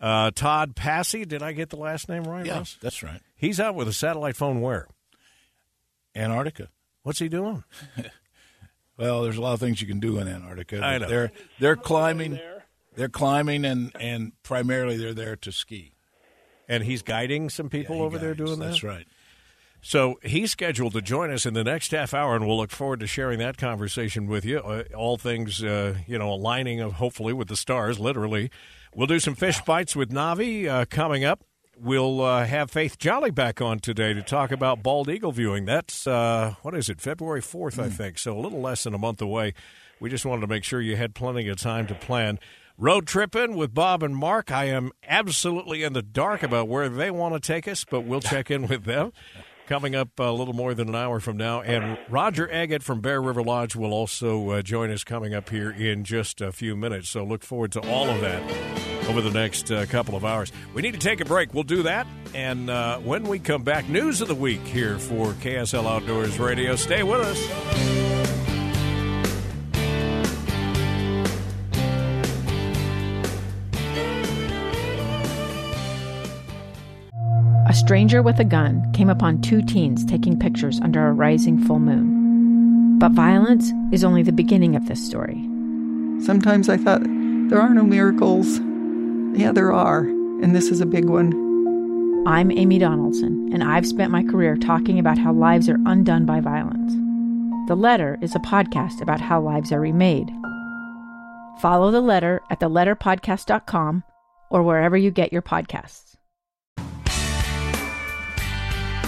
Uh, 0.00 0.30
Todd 0.34 0.74
Passey, 0.74 1.24
did 1.24 1.42
I 1.42 1.52
get 1.52 1.70
the 1.70 1.76
last 1.76 2.08
name 2.08 2.24
right? 2.24 2.44
Yeah, 2.44 2.58
Russ? 2.58 2.76
that's 2.80 3.02
right. 3.02 3.20
He's 3.36 3.60
out 3.60 3.74
with 3.74 3.88
a 3.88 3.92
satellite 3.92 4.36
phone. 4.36 4.60
Where? 4.60 4.88
Antarctica. 6.16 6.68
What's 7.02 7.18
he 7.18 7.28
doing? 7.28 7.62
Well, 9.02 9.22
there's 9.24 9.36
a 9.36 9.40
lot 9.40 9.52
of 9.54 9.58
things 9.58 9.80
you 9.82 9.88
can 9.88 9.98
do 9.98 10.18
in 10.18 10.28
Antarctica. 10.28 10.80
I 10.80 10.98
know. 10.98 11.08
They're 11.08 11.32
they're 11.58 11.74
climbing. 11.74 12.38
They're 12.94 13.08
climbing 13.08 13.64
and 13.64 13.90
and 13.98 14.30
primarily 14.44 14.96
they're 14.96 15.12
there 15.12 15.34
to 15.34 15.50
ski. 15.50 15.94
And 16.68 16.84
he's 16.84 17.02
guiding 17.02 17.50
some 17.50 17.68
people 17.68 17.96
Yeah, 17.96 18.02
he 18.02 18.06
over 18.06 18.18
there 18.18 18.34
guides. 18.34 18.48
doing 18.50 18.60
that. 18.60 18.66
That's 18.66 18.84
right. 18.84 19.04
So 19.80 20.20
he's 20.22 20.52
scheduled 20.52 20.92
to 20.92 21.02
join 21.02 21.32
us 21.32 21.44
in 21.44 21.54
the 21.54 21.64
next 21.64 21.90
half 21.90 22.14
hour, 22.14 22.36
and 22.36 22.46
we'll 22.46 22.56
look 22.56 22.70
forward 22.70 23.00
to 23.00 23.08
sharing 23.08 23.40
that 23.40 23.56
conversation 23.56 24.28
with 24.28 24.44
you. 24.44 24.58
Uh, 24.60 24.84
all 24.96 25.16
things, 25.16 25.64
uh, 25.64 25.96
you 26.06 26.16
know, 26.16 26.32
aligning 26.32 26.80
of 26.80 26.92
hopefully 26.94 27.32
with 27.32 27.48
the 27.48 27.56
stars, 27.56 27.98
literally. 27.98 28.48
We'll 28.94 29.08
do 29.08 29.18
some 29.18 29.34
fish 29.34 29.60
bites 29.62 29.96
with 29.96 30.12
Navi 30.12 30.68
uh, 30.68 30.84
coming 30.88 31.24
up. 31.24 31.42
We'll 31.78 32.20
uh, 32.20 32.44
have 32.44 32.70
Faith 32.70 32.98
Jolley 32.98 33.30
back 33.30 33.60
on 33.60 33.80
today 33.80 34.12
to 34.12 34.22
talk 34.22 34.52
about 34.52 34.82
bald 34.82 35.08
eagle 35.08 35.32
viewing. 35.32 35.64
That's 35.64 36.06
uh, 36.06 36.54
what 36.62 36.74
is 36.74 36.88
it, 36.88 37.00
February 37.00 37.40
fourth, 37.40 37.78
I 37.78 37.88
think. 37.88 38.18
So 38.18 38.36
a 38.36 38.40
little 38.40 38.60
less 38.60 38.84
than 38.84 38.94
a 38.94 38.98
month 38.98 39.22
away. 39.22 39.54
We 39.98 40.10
just 40.10 40.26
wanted 40.26 40.42
to 40.42 40.46
make 40.48 40.64
sure 40.64 40.80
you 40.80 40.96
had 40.96 41.14
plenty 41.14 41.48
of 41.48 41.56
time 41.56 41.86
to 41.86 41.94
plan. 41.94 42.38
Road 42.76 43.06
tripping 43.06 43.56
with 43.56 43.72
Bob 43.72 44.02
and 44.02 44.16
Mark. 44.16 44.50
I 44.50 44.64
am 44.64 44.92
absolutely 45.06 45.82
in 45.82 45.92
the 45.92 46.02
dark 46.02 46.42
about 46.42 46.68
where 46.68 46.88
they 46.88 47.10
want 47.10 47.34
to 47.34 47.40
take 47.40 47.66
us, 47.66 47.84
but 47.84 48.02
we'll 48.02 48.20
check 48.20 48.50
in 48.50 48.66
with 48.66 48.84
them. 48.84 49.12
Coming 49.66 49.94
up 49.94 50.18
a 50.18 50.32
little 50.32 50.54
more 50.54 50.74
than 50.74 50.88
an 50.88 50.94
hour 50.94 51.20
from 51.20 51.36
now. 51.36 51.62
And 51.62 51.98
Roger 52.08 52.50
Agate 52.52 52.82
from 52.82 53.00
Bear 53.00 53.22
River 53.22 53.42
Lodge 53.42 53.74
will 53.76 53.92
also 53.92 54.50
uh, 54.50 54.62
join 54.62 54.90
us 54.90 55.04
coming 55.04 55.34
up 55.34 55.48
here 55.48 55.70
in 55.70 56.04
just 56.04 56.40
a 56.40 56.52
few 56.52 56.76
minutes. 56.76 57.08
So 57.08 57.24
look 57.24 57.42
forward 57.42 57.72
to 57.72 57.80
all 57.88 58.10
of 58.10 58.20
that 58.20 58.91
over 59.08 59.20
the 59.20 59.30
next 59.30 59.70
uh, 59.70 59.86
couple 59.86 60.16
of 60.16 60.24
hours. 60.24 60.52
We 60.74 60.82
need 60.82 60.92
to 60.92 61.00
take 61.00 61.20
a 61.20 61.24
break. 61.24 61.54
We'll 61.54 61.64
do 61.64 61.82
that. 61.84 62.06
And 62.34 62.70
uh, 62.70 62.98
when 62.98 63.24
we 63.24 63.38
come 63.38 63.62
back, 63.62 63.88
news 63.88 64.20
of 64.20 64.28
the 64.28 64.34
week 64.34 64.62
here 64.62 64.98
for 64.98 65.32
KSL 65.34 65.86
Outdoors 65.86 66.38
Radio. 66.38 66.76
Stay 66.76 67.02
with 67.02 67.20
us. 67.20 68.02
A 77.68 77.74
stranger 77.74 78.20
with 78.20 78.38
a 78.38 78.44
gun 78.44 78.92
came 78.92 79.08
upon 79.08 79.40
two 79.40 79.62
teens 79.62 80.04
taking 80.04 80.38
pictures 80.38 80.78
under 80.82 81.06
a 81.06 81.12
rising 81.12 81.58
full 81.64 81.78
moon. 81.78 82.98
But 82.98 83.12
violence 83.12 83.72
is 83.92 84.04
only 84.04 84.22
the 84.22 84.30
beginning 84.30 84.76
of 84.76 84.88
this 84.88 85.02
story. 85.02 85.42
Sometimes 86.20 86.68
I 86.68 86.76
thought, 86.76 87.02
there 87.02 87.60
are 87.60 87.72
no 87.72 87.82
miracles. 87.82 88.60
Yeah, 89.34 89.52
there 89.52 89.72
are, 89.72 90.00
and 90.00 90.54
this 90.54 90.68
is 90.68 90.82
a 90.82 90.86
big 90.86 91.06
one. 91.08 91.32
I'm 92.26 92.50
Amy 92.50 92.78
Donaldson, 92.78 93.50
and 93.52 93.64
I've 93.64 93.86
spent 93.86 94.10
my 94.10 94.22
career 94.22 94.56
talking 94.56 94.98
about 94.98 95.16
how 95.16 95.32
lives 95.32 95.70
are 95.70 95.78
undone 95.86 96.26
by 96.26 96.40
violence. 96.40 96.92
The 97.66 97.74
Letter 97.74 98.18
is 98.20 98.34
a 98.34 98.40
podcast 98.40 99.00
about 99.00 99.22
how 99.22 99.40
lives 99.40 99.72
are 99.72 99.80
remade. 99.80 100.28
Follow 101.60 101.90
The 101.90 102.02
Letter 102.02 102.42
at 102.50 102.60
theletterpodcast.com 102.60 104.04
or 104.50 104.62
wherever 104.62 104.98
you 104.98 105.10
get 105.10 105.32
your 105.32 105.42
podcasts. 105.42 106.16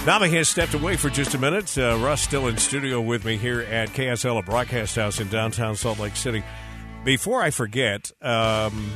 Nami 0.07 0.29
has 0.29 0.49
stepped 0.49 0.73
away 0.73 0.97
for 0.97 1.09
just 1.09 1.35
a 1.35 1.37
minute. 1.37 1.77
Uh, 1.77 1.97
Russ 1.99 2.21
still 2.21 2.47
in 2.47 2.57
studio 2.57 2.99
with 2.99 3.25
me 3.25 3.37
here 3.37 3.61
at 3.61 3.89
KSL, 3.89 4.39
a 4.39 4.43
broadcast 4.43 4.95
house 4.95 5.19
in 5.19 5.27
downtown 5.29 5.75
Salt 5.75 5.99
Lake 5.99 6.15
City. 6.15 6.43
Before 7.03 7.43
I 7.43 7.51
forget, 7.51 8.11
um, 8.23 8.91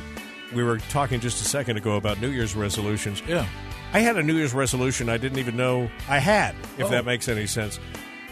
we 0.54 0.62
were 0.62 0.78
talking 0.90 1.20
just 1.20 1.40
a 1.40 1.44
second 1.48 1.76
ago 1.76 1.96
about 1.96 2.20
New 2.20 2.28
Year's 2.30 2.54
resolutions. 2.56 3.22
Yeah. 3.26 3.46
I 3.92 4.00
had 4.00 4.16
a 4.16 4.22
New 4.22 4.34
Year's 4.36 4.54
resolution 4.54 5.08
I 5.08 5.16
didn't 5.18 5.38
even 5.38 5.56
know 5.56 5.90
I 6.08 6.18
had, 6.18 6.54
if 6.78 6.86
Oh. 6.86 6.88
that 6.90 7.04
makes 7.04 7.28
any 7.28 7.46
sense. 7.46 7.78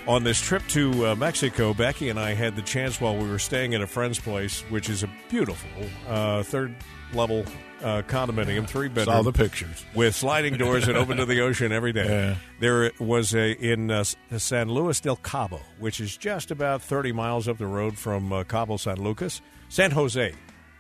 On 0.06 0.25
this 0.25 0.40
trip 0.40 0.62
to 0.68 1.08
uh, 1.08 1.14
Mexico, 1.16 1.75
Becky 1.75 2.08
and 2.08 2.18
I 2.18 2.32
had 2.34 2.56
the 2.56 2.62
chance 2.62 3.00
while 3.00 3.16
we 3.16 3.28
were 3.28 3.38
staying 3.38 3.75
at 3.75 3.82
a 3.82 3.87
friend's 3.87 4.18
place, 4.18 4.62
which 4.70 4.88
is 4.88 5.02
a 5.02 5.10
beautiful 5.28 5.68
uh, 6.08 6.42
third 6.44 6.75
level 7.12 7.44
uh, 7.82 8.02
condominium, 8.08 8.66
three 8.66 8.88
bedroom 8.88 9.16
Saw 9.16 9.22
the 9.22 9.32
pictures. 9.32 9.84
with 9.94 10.14
sliding 10.14 10.56
doors 10.56 10.88
and 10.88 10.96
open 10.96 11.18
to 11.18 11.26
the 11.26 11.40
ocean 11.42 11.72
every 11.72 11.92
day. 11.92 12.06
Yeah. 12.06 12.34
There 12.60 12.90
was 12.98 13.34
a 13.34 13.52
in 13.52 13.90
uh, 13.90 14.04
San 14.38 14.68
Luis 14.70 15.00
del 15.00 15.16
Cabo, 15.16 15.60
which 15.78 16.00
is 16.00 16.16
just 16.16 16.50
about 16.50 16.80
30 16.82 17.12
miles 17.12 17.46
up 17.46 17.58
the 17.58 17.66
road 17.66 17.98
from 17.98 18.32
uh, 18.32 18.44
Cabo 18.44 18.78
San 18.78 18.96
Lucas. 19.02 19.42
San 19.68 19.90
Jose 19.90 20.32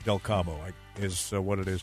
del 0.04 0.18
Cabo 0.20 0.58
I- 0.66 0.72
is 0.98 1.32
uh, 1.32 1.40
what 1.40 1.58
it 1.58 1.68
is. 1.68 1.82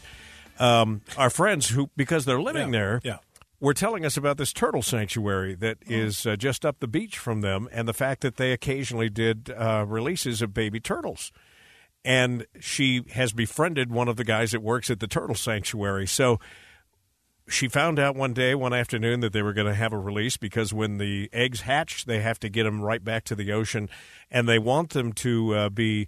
Um, 0.59 1.01
our 1.17 1.29
friends 1.29 1.69
who, 1.69 1.89
because 1.97 2.25
they're 2.25 2.41
living 2.41 2.73
Yeah, 2.73 2.79
there, 2.79 3.01
yeah. 3.03 3.17
were 3.59 3.73
telling 3.73 4.05
us 4.05 4.15
about 4.17 4.37
this 4.37 4.53
turtle 4.53 4.81
sanctuary 4.81 5.55
that 5.55 5.77
is 5.85 6.25
uh, 6.25 6.35
just 6.35 6.65
up 6.65 6.79
the 6.79 6.87
beach 6.87 7.17
from 7.17 7.41
them, 7.41 7.67
and 7.71 7.87
the 7.87 7.93
fact 7.93 8.21
that 8.21 8.37
they 8.37 8.51
occasionally 8.53 9.09
did 9.09 9.49
uh, 9.49 9.85
releases 9.87 10.41
of 10.41 10.53
baby 10.53 10.79
turtles 10.79 11.31
and 12.05 12.45
she 12.59 13.03
has 13.13 13.33
befriended 13.33 13.91
one 13.91 14.07
of 14.07 14.15
the 14.15 14.23
guys 14.23 14.51
that 14.51 14.61
works 14.61 14.91
at 14.91 14.99
the 14.99 15.07
turtle 15.07 15.35
sanctuary. 15.35 16.05
So 16.05 16.39
she 17.49 17.67
found 17.67 17.97
out 17.97 18.15
one 18.15 18.31
day, 18.33 18.53
one 18.53 18.73
afternoon, 18.73 19.21
that 19.21 19.33
they 19.33 19.41
were 19.41 19.53
going 19.53 19.67
to 19.67 19.73
have 19.73 19.91
a 19.91 19.97
release 19.97 20.37
because 20.37 20.71
when 20.71 20.99
the 20.99 21.29
eggs 21.33 21.61
hatch, 21.61 22.05
they 22.05 22.19
have 22.19 22.39
to 22.41 22.49
get 22.49 22.63
them 22.63 22.81
right 22.83 23.03
back 23.03 23.23
to 23.25 23.35
the 23.35 23.51
ocean, 23.51 23.89
and 24.29 24.47
they 24.47 24.59
want 24.59 24.91
them 24.91 25.13
to 25.13 25.55
uh, 25.55 25.69
be 25.69 26.07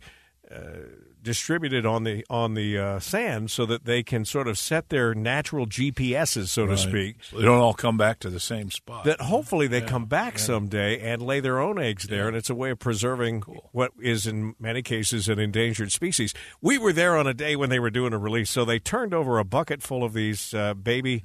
distributed 1.27 1.85
on 1.85 2.05
the 2.05 2.25
on 2.29 2.53
the 2.53 2.77
uh, 2.77 2.99
sand 2.99 3.51
so 3.51 3.65
that 3.65 3.83
they 3.83 4.01
can 4.01 4.23
sort 4.23 4.47
of 4.47 4.57
set 4.57 4.87
their 4.87 5.13
natural 5.13 5.67
GPSs, 5.67 6.47
so 6.47 6.65
to 6.65 6.77
speak. 6.77 7.17
So 7.23 7.37
they 7.37 7.43
don't 7.43 7.59
all 7.59 7.73
come 7.73 7.97
back 7.97 8.19
to 8.19 8.29
the 8.29 8.39
same 8.39 8.71
spot. 8.71 9.03
that 9.03 9.19
hopefully 9.19 9.67
they 9.67 9.81
come 9.81 10.05
back 10.05 10.39
someday 10.39 10.99
and 10.99 11.21
lay 11.21 11.41
their 11.41 11.59
own 11.59 11.79
eggs 11.81 12.07
there, 12.07 12.29
and 12.29 12.37
it's 12.37 12.49
a 12.49 12.55
way 12.55 12.69
of 12.69 12.79
preserving 12.79 13.41
what 13.71 13.91
is 14.01 14.25
in 14.25 14.55
many 14.57 14.81
cases 14.81 15.27
an 15.27 15.37
endangered 15.37 15.91
species. 15.91 16.33
We 16.61 16.77
were 16.77 16.93
there 16.93 17.17
on 17.17 17.27
a 17.27 17.33
day 17.33 17.57
when 17.57 17.69
they 17.69 17.79
were 17.79 17.89
doing 17.89 18.13
a 18.13 18.17
release, 18.17 18.49
so 18.49 18.63
they 18.63 18.79
turned 18.79 19.13
over 19.13 19.37
a 19.37 19.43
bucket 19.43 19.83
full 19.83 20.05
of 20.05 20.13
these 20.13 20.53
uh, 20.53 20.75
baby 20.75 21.23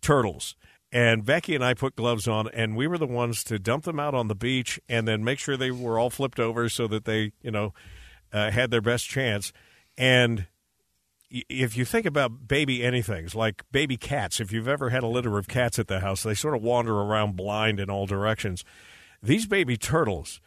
turtles. 0.00 0.54
And 0.92 1.24
Becky 1.24 1.54
and 1.54 1.64
I 1.64 1.74
put 1.74 1.94
gloves 1.96 2.26
on, 2.26 2.48
and 2.48 2.76
we 2.76 2.86
were 2.86 2.98
the 2.98 3.06
ones 3.06 3.44
to 3.44 3.58
dump 3.58 3.84
them 3.84 4.00
out 4.00 4.14
on 4.14 4.28
the 4.28 4.34
beach 4.34 4.80
and 4.88 5.06
then 5.06 5.22
make 5.22 5.38
sure 5.38 5.56
they 5.56 5.70
were 5.70 5.98
all 5.98 6.10
flipped 6.10 6.40
over 6.40 6.68
so 6.68 6.88
that 6.88 7.04
they, 7.04 7.32
you 7.42 7.50
know, 7.52 7.72
uh, 8.32 8.50
had 8.50 8.70
their 8.70 8.80
best 8.80 9.08
chance. 9.08 9.52
And 9.96 10.46
if 11.30 11.76
you 11.76 11.84
think 11.84 12.06
about 12.06 12.48
baby 12.48 12.78
anythings 12.80 13.34
like 13.34 13.62
baby 13.70 13.96
cats, 13.96 14.40
if 14.40 14.52
you've 14.52 14.68
ever 14.68 14.90
had 14.90 15.02
a 15.02 15.08
litter 15.08 15.38
of 15.38 15.48
cats 15.48 15.78
at 15.78 15.86
the 15.86 16.00
house, 16.00 16.22
they 16.22 16.34
sort 16.34 16.54
of 16.54 16.62
wander 16.62 16.94
around 16.94 17.36
blind 17.36 17.78
in 17.78 17.88
all 17.88 18.06
directions. 18.06 18.64
These 19.22 19.46
baby 19.46 19.76
turtles 19.76 20.40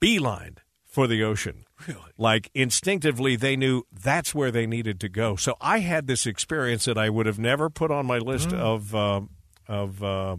beelined 0.00 0.58
for 0.84 1.06
the 1.06 1.24
ocean. 1.24 1.64
Really? 1.88 2.00
Like 2.16 2.50
instinctively, 2.54 3.34
they 3.34 3.56
knew 3.56 3.82
that's 3.92 4.34
where 4.34 4.52
they 4.52 4.66
needed 4.66 5.00
to 5.00 5.08
go. 5.08 5.34
So 5.34 5.56
I 5.60 5.80
had 5.80 6.06
this 6.06 6.26
experience 6.26 6.84
that 6.84 6.96
I 6.96 7.10
would 7.10 7.26
have 7.26 7.38
never 7.38 7.68
put 7.68 7.90
on 7.90 8.06
my 8.06 8.18
list 8.18 8.52
of 8.52 8.94
um 8.94 9.30
of 9.66 10.02
uh, 10.02 10.36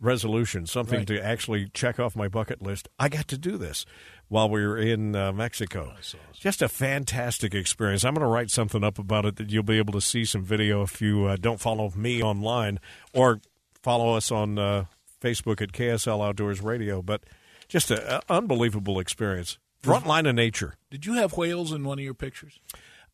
resolutions, 0.00 0.70
something 0.70 0.98
Right. 1.00 1.06
to 1.08 1.24
actually 1.24 1.68
check 1.72 1.98
off 1.98 2.14
my 2.16 2.28
bucket 2.28 2.60
list. 2.62 2.88
I 2.98 3.08
got 3.08 3.28
to 3.28 3.38
do 3.38 3.56
this 3.56 3.84
while 4.28 4.48
we 4.48 4.66
were 4.66 4.76
in 4.78 5.14
uh, 5.16 5.32
Mexico. 5.32 5.94
Just 6.32 6.62
a 6.62 6.68
fantastic 6.68 7.54
experience. 7.54 8.04
I'm 8.04 8.14
going 8.14 8.22
to 8.26 8.28
write 8.30 8.50
something 8.50 8.82
up 8.84 8.98
about 8.98 9.24
it 9.24 9.36
that 9.36 9.50
you'll 9.50 9.62
be 9.62 9.78
able 9.78 9.92
to 9.94 10.00
see 10.00 10.24
some 10.24 10.42
video 10.42 10.82
if 10.82 11.00
you 11.00 11.26
uh, 11.26 11.36
don't 11.40 11.60
follow 11.60 11.90
me 11.96 12.22
online 12.22 12.80
or 13.12 13.40
follow 13.82 14.14
us 14.16 14.30
on 14.30 14.58
uh, 14.58 14.84
Facebook 15.20 15.60
at 15.62 15.72
KSL 15.72 16.26
Outdoors 16.26 16.60
Radio. 16.60 17.00
But 17.02 17.22
just 17.68 17.90
an 17.90 18.20
unbelievable 18.28 18.98
experience. 18.98 19.58
Front 19.82 20.06
line 20.06 20.26
of 20.26 20.34
nature. 20.34 20.74
Did 20.90 21.04
you 21.06 21.14
have 21.14 21.36
whales 21.36 21.70
in 21.72 21.84
one 21.84 21.98
of 21.98 22.04
your 22.04 22.14
pictures? 22.14 22.58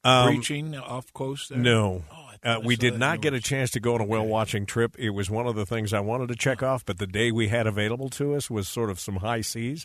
Um, 0.05 0.35
Breaching 0.35 0.77
off 0.77 1.13
coast 1.13 1.51
there? 1.51 1.59
No. 1.59 2.05
Oh, 2.13 2.20
Uh, 2.43 2.59
we 2.65 2.75
did 2.77 2.99
not 2.99 3.21
get 3.21 3.35
a 3.35 3.41
chance 3.41 3.71
to 3.71 3.81
go 3.81 3.95
on 3.95 4.01
a 4.01 4.05
whale 4.05 4.27
watching 4.27 4.65
trip. 4.65 4.97
It 4.99 5.11
was 5.11 5.31
one 5.31 5.47
of 5.47 5.57
the 5.57 5.67
things 5.67 5.93
I 5.93 6.01
wanted 6.01 6.29
to 6.29 6.37
check 6.37 6.63
off, 6.63 6.85
but 6.85 6.99
the 6.99 7.07
day 7.07 7.31
we 7.31 7.49
had 7.49 7.67
available 7.67 8.09
to 8.11 8.35
us 8.35 8.49
was 8.49 8.67
sort 8.67 8.89
of 8.89 8.99
some 8.99 9.17
high 9.17 9.43
seas, 9.43 9.85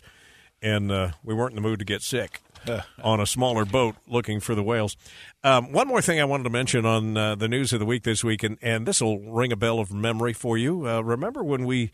and 0.62 0.90
uh, 0.90 1.12
we 1.22 1.34
weren't 1.34 1.52
in 1.52 1.56
the 1.56 1.68
mood 1.68 1.80
to 1.80 1.84
get 1.84 2.00
sick 2.00 2.40
on 3.02 3.20
a 3.20 3.26
smaller 3.26 3.66
boat 3.66 3.96
looking 4.06 4.40
for 4.40 4.54
the 4.54 4.62
whales. 4.62 4.96
Um, 5.44 5.70
one 5.70 5.86
more 5.86 6.00
thing 6.00 6.18
I 6.18 6.24
wanted 6.24 6.44
to 6.44 6.50
mention 6.50 6.86
on 6.86 7.16
uh, 7.16 7.34
the 7.34 7.48
news 7.48 7.74
of 7.74 7.80
the 7.80 7.86
week 7.86 8.04
this 8.04 8.24
week, 8.24 8.42
and, 8.42 8.56
and 8.62 8.86
this 8.86 9.02
will 9.02 9.20
ring 9.20 9.52
a 9.52 9.56
bell 9.56 9.78
of 9.78 9.92
memory 9.92 10.32
for 10.32 10.56
you. 10.56 10.88
Uh, 10.88 11.02
remember 11.02 11.44
when 11.44 11.66
we 11.66 11.90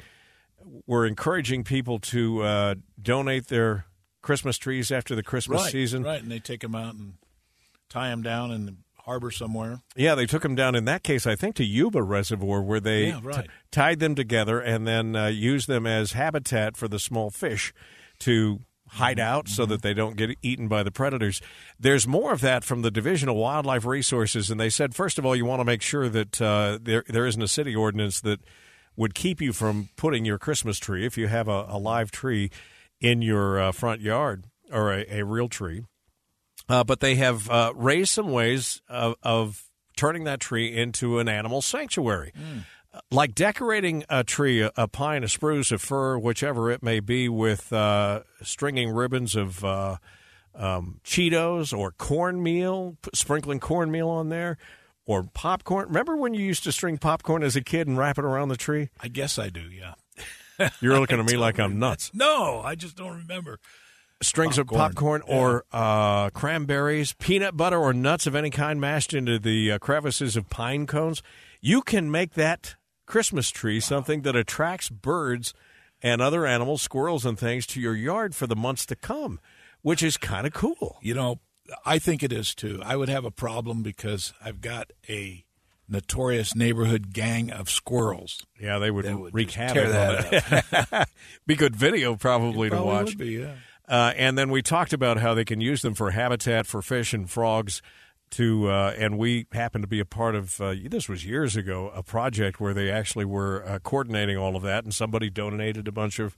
were 0.86 1.06
encouraging 1.06 1.64
people 1.64 1.98
to 1.98 2.42
uh, 2.42 2.74
donate 3.00 3.48
their 3.48 3.86
Christmas 4.22 4.58
trees 4.58 4.92
after 4.92 5.16
the 5.16 5.24
Christmas 5.24 5.62
right, 5.62 5.72
season? 5.72 6.04
Right, 6.04 6.22
and 6.22 6.30
they 6.30 6.38
take 6.38 6.60
them 6.60 6.76
out 6.76 6.94
and 6.94 7.14
tie 7.88 8.08
them 8.10 8.22
down 8.22 8.50
the 8.66 8.76
harbor 9.04 9.30
somewhere. 9.30 9.80
Yeah, 9.96 10.14
they 10.14 10.26
took 10.26 10.42
them 10.42 10.54
down 10.54 10.74
in 10.74 10.84
that 10.86 11.02
case, 11.02 11.26
I 11.26 11.34
think, 11.36 11.56
to 11.56 11.64
Yuba 11.64 12.02
Reservoir, 12.02 12.62
where 12.62 12.80
they 12.80 13.08
Yeah, 13.08 13.20
right. 13.22 13.44
t- 13.44 13.50
tied 13.70 13.98
them 14.00 14.14
together 14.14 14.60
and 14.60 14.86
then 14.86 15.16
uh, 15.16 15.26
used 15.26 15.68
them 15.68 15.86
as 15.86 16.12
habitat 16.12 16.76
for 16.76 16.88
the 16.88 16.98
small 16.98 17.30
fish 17.30 17.72
to 18.20 18.60
hide 18.88 19.18
out 19.18 19.48
so 19.48 19.64
that 19.66 19.80
they 19.82 19.94
don't 19.94 20.16
get 20.16 20.36
eaten 20.42 20.68
by 20.68 20.82
the 20.82 20.90
predators. 20.90 21.40
There's 21.80 22.06
more 22.06 22.32
of 22.32 22.40
that 22.42 22.62
from 22.62 22.82
the 22.82 22.90
Division 22.90 23.28
of 23.28 23.36
Wildlife 23.36 23.86
Resources, 23.86 24.50
and 24.50 24.60
they 24.60 24.68
said, 24.70 24.94
first 24.94 25.18
of 25.18 25.24
all, 25.24 25.34
you 25.34 25.46
want 25.46 25.60
to 25.60 25.64
make 25.64 25.80
sure 25.82 26.08
that 26.10 26.40
uh, 26.42 26.78
there 26.80 27.02
there 27.08 27.26
isn't 27.26 27.40
a 27.42 27.48
city 27.48 27.74
ordinance 27.74 28.20
that 28.20 28.40
would 28.94 29.14
keep 29.14 29.40
you 29.40 29.54
from 29.54 29.88
putting 29.96 30.26
your 30.26 30.38
Christmas 30.38 30.78
tree, 30.78 31.06
if 31.06 31.16
you 31.16 31.26
have 31.26 31.48
a, 31.48 31.64
a 31.68 31.78
live 31.78 32.10
tree, 32.10 32.50
in 33.00 33.22
your 33.22 33.58
uh, 33.58 33.72
front 33.72 34.02
yard 34.02 34.44
or 34.70 34.92
a, 34.92 35.06
a 35.08 35.24
real 35.24 35.48
tree. 35.48 35.84
Uh, 36.68 36.84
but 36.84 37.00
they 37.00 37.16
have 37.16 37.48
uh, 37.50 37.72
raised 37.74 38.10
some 38.10 38.30
ways 38.30 38.80
of, 38.88 39.16
of 39.22 39.64
turning 39.96 40.24
that 40.24 40.40
tree 40.40 40.74
into 40.76 41.18
an 41.18 41.28
animal 41.28 41.60
sanctuary. 41.62 42.32
Uh, 42.94 43.00
Like 43.10 43.34
decorating 43.34 44.04
a 44.08 44.22
tree, 44.24 44.60
a, 44.62 44.70
a 44.76 44.86
pine, 44.88 45.24
a 45.24 45.28
spruce, 45.28 45.72
a 45.72 45.78
fir, 45.78 46.18
whichever 46.18 46.70
it 46.70 46.82
may 46.82 47.00
be, 47.00 47.28
with 47.28 47.72
uh, 47.72 48.20
stringing 48.42 48.90
ribbons 48.90 49.34
of 49.34 49.64
uh, 49.64 49.96
um, 50.54 51.00
Cheetos 51.04 51.76
or 51.76 51.92
cornmeal, 51.92 52.96
sprinkling 53.14 53.60
cornmeal 53.60 54.08
on 54.08 54.28
there, 54.28 54.56
or 55.06 55.24
popcorn. 55.34 55.88
Remember 55.88 56.16
when 56.16 56.34
you 56.34 56.44
used 56.44 56.64
to 56.64 56.72
string 56.72 56.96
popcorn 56.98 57.42
as 57.42 57.56
a 57.56 57.62
kid 57.62 57.88
and 57.88 57.96
wrap 57.98 58.18
it 58.18 58.24
around 58.24 58.48
the 58.50 58.56
tree? 58.56 58.90
I 59.00 59.08
guess 59.08 59.38
I 59.38 59.48
do, 59.48 59.62
yeah. 59.62 59.94
You're 60.80 61.00
looking 61.00 61.18
at 61.18 61.24
me 61.30 61.36
like 61.36 61.58
I'm 61.58 61.78
nuts. 61.78 62.10
No, 62.14 62.60
I 62.64 62.74
just 62.76 62.96
don't 62.96 63.16
remember. 63.16 63.58
Strings 64.22 64.56
Popcorn, 64.56 64.80
of 64.80 64.94
popcorn 64.94 65.22
or 65.26 65.64
uh, 65.72 66.30
cranberries, 66.30 67.12
peanut 67.14 67.56
butter, 67.56 67.78
or 67.78 67.92
nuts 67.92 68.26
of 68.26 68.34
any 68.34 68.50
kind 68.50 68.80
mashed 68.80 69.14
into 69.14 69.38
the 69.38 69.72
uh, 69.72 69.78
crevices 69.78 70.36
of 70.36 70.48
pine 70.48 70.86
cones. 70.86 71.22
You 71.60 71.82
can 71.82 72.10
make 72.10 72.34
that 72.34 72.76
Christmas 73.06 73.50
tree 73.50 73.80
something 73.80 74.22
that 74.22 74.36
attracts 74.36 74.88
birds 74.88 75.54
and 76.02 76.20
other 76.20 76.46
animals, 76.46 76.82
squirrels 76.82 77.24
and 77.24 77.38
things, 77.38 77.66
to 77.68 77.80
your 77.80 77.94
yard 77.94 78.34
for 78.34 78.46
the 78.46 78.56
months 78.56 78.86
to 78.86 78.96
come, 78.96 79.38
which 79.82 80.02
is 80.02 80.16
kind 80.16 80.46
of 80.46 80.52
cool. 80.52 80.98
You 81.00 81.14
know, 81.14 81.40
I 81.84 81.98
think 81.98 82.22
it 82.22 82.32
is 82.32 82.54
too. 82.54 82.80
I 82.84 82.96
would 82.96 83.08
have 83.08 83.24
a 83.24 83.30
problem 83.30 83.82
because 83.82 84.32
I've 84.44 84.60
got 84.60 84.90
a 85.08 85.44
notorious 85.88 86.54
neighborhood 86.56 87.12
gang 87.12 87.50
of 87.50 87.68
squirrels. 87.68 88.46
Yeah, 88.58 88.78
they 88.78 88.90
would, 88.90 89.12
would 89.14 89.34
wreak 89.34 89.50
havoc 89.52 89.84
on 89.84 89.90
that 89.90 90.64
it. 90.90 91.08
Be 91.46 91.54
good 91.54 91.76
video 91.76 92.16
probably 92.16 92.70
to 92.70 92.82
watch. 92.82 93.06
would 93.06 93.18
be, 93.18 93.32
yeah. 93.32 93.54
Uh, 93.92 94.14
and 94.16 94.38
then 94.38 94.50
we 94.50 94.62
talked 94.62 94.94
about 94.94 95.18
how 95.18 95.34
they 95.34 95.44
can 95.44 95.60
use 95.60 95.82
them 95.82 95.92
for 95.92 96.12
habitat 96.12 96.66
for 96.66 96.80
fish 96.80 97.12
and 97.12 97.30
frogs. 97.30 97.82
To 98.30 98.70
uh, 98.70 98.94
and 98.96 99.18
we 99.18 99.46
happened 99.52 99.82
to 99.82 99.88
be 99.88 100.00
a 100.00 100.06
part 100.06 100.34
of 100.34 100.58
uh, 100.58 100.74
this 100.86 101.06
was 101.06 101.26
years 101.26 101.54
ago 101.54 101.92
a 101.94 102.02
project 102.02 102.58
where 102.58 102.72
they 102.72 102.90
actually 102.90 103.26
were 103.26 103.62
uh, 103.68 103.78
coordinating 103.80 104.38
all 104.38 104.56
of 104.56 104.62
that, 104.62 104.84
and 104.84 104.94
somebody 104.94 105.28
donated 105.28 105.86
a 105.86 105.92
bunch 105.92 106.18
of 106.18 106.34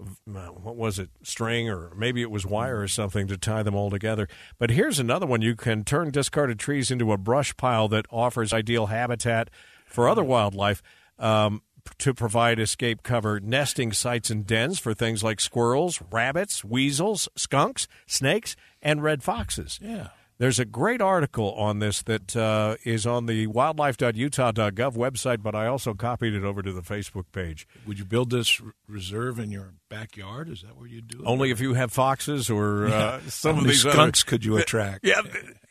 uh, 0.00 0.48
what 0.48 0.74
was 0.74 0.98
it 0.98 1.10
string 1.22 1.70
or 1.70 1.94
maybe 1.94 2.22
it 2.22 2.32
was 2.32 2.44
wire 2.44 2.80
or 2.80 2.88
something 2.88 3.28
to 3.28 3.38
tie 3.38 3.62
them 3.62 3.76
all 3.76 3.88
together. 3.88 4.26
But 4.58 4.70
here's 4.70 4.98
another 4.98 5.26
one: 5.26 5.40
you 5.40 5.54
can 5.54 5.84
turn 5.84 6.10
discarded 6.10 6.58
trees 6.58 6.90
into 6.90 7.12
a 7.12 7.16
brush 7.16 7.56
pile 7.56 7.86
that 7.86 8.06
offers 8.10 8.52
ideal 8.52 8.86
habitat 8.86 9.48
for 9.86 10.08
other 10.08 10.24
wildlife. 10.24 10.82
Um, 11.20 11.62
to 11.98 12.12
provide 12.12 12.58
escape 12.58 13.02
cover 13.02 13.40
nesting 13.40 13.92
sites 13.92 14.30
and 14.30 14.46
dens 14.46 14.78
for 14.78 14.94
things 14.94 15.22
like 15.22 15.40
squirrels, 15.40 16.02
rabbits, 16.10 16.64
weasels, 16.64 17.28
skunks, 17.36 17.88
snakes, 18.06 18.56
and 18.82 19.02
red 19.02 19.22
foxes. 19.22 19.78
Yeah. 19.82 20.08
There's 20.38 20.60
a 20.60 20.64
great 20.64 21.00
article 21.00 21.52
on 21.54 21.80
this 21.80 22.00
that 22.02 22.36
uh, 22.36 22.76
is 22.84 23.06
on 23.06 23.26
the 23.26 23.48
wildlife.utah.gov 23.48 24.94
website, 24.94 25.42
but 25.42 25.56
I 25.56 25.66
also 25.66 25.94
copied 25.94 26.32
it 26.32 26.44
over 26.44 26.62
to 26.62 26.72
the 26.72 26.80
Facebook 26.80 27.24
page. 27.32 27.66
Would 27.88 27.98
you 27.98 28.04
build 28.04 28.30
this 28.30 28.62
reserve 28.86 29.40
in 29.40 29.50
your 29.50 29.74
backyard? 29.88 30.48
Is 30.48 30.62
that 30.62 30.76
where 30.76 30.86
you 30.86 31.02
do 31.02 31.18
it? 31.18 31.24
Only 31.26 31.50
if 31.50 31.60
you 31.60 31.74
have 31.74 31.90
foxes 31.90 32.48
or 32.48 32.86
uh, 32.86 33.20
some 33.26 33.56
How 33.56 33.62
of 33.62 33.66
these 33.66 33.80
skunks 33.80 34.22
other, 34.22 34.30
could 34.30 34.44
you 34.44 34.56
attract? 34.58 35.04
Yeah, 35.04 35.22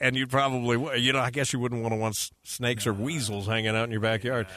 and 0.01 0.17
you'd 0.17 0.29
probably, 0.29 1.00
you 1.00 1.13
know, 1.13 1.19
I 1.19 1.31
guess 1.31 1.53
you 1.53 1.59
wouldn't 1.59 1.81
want 1.81 1.93
to 1.93 1.97
want 1.97 2.31
snakes 2.43 2.86
or 2.86 2.91
weasels 2.91 3.47
hanging 3.47 3.74
out 3.74 3.86
in 3.86 3.91
your 3.91 4.01
backyard. 4.01 4.47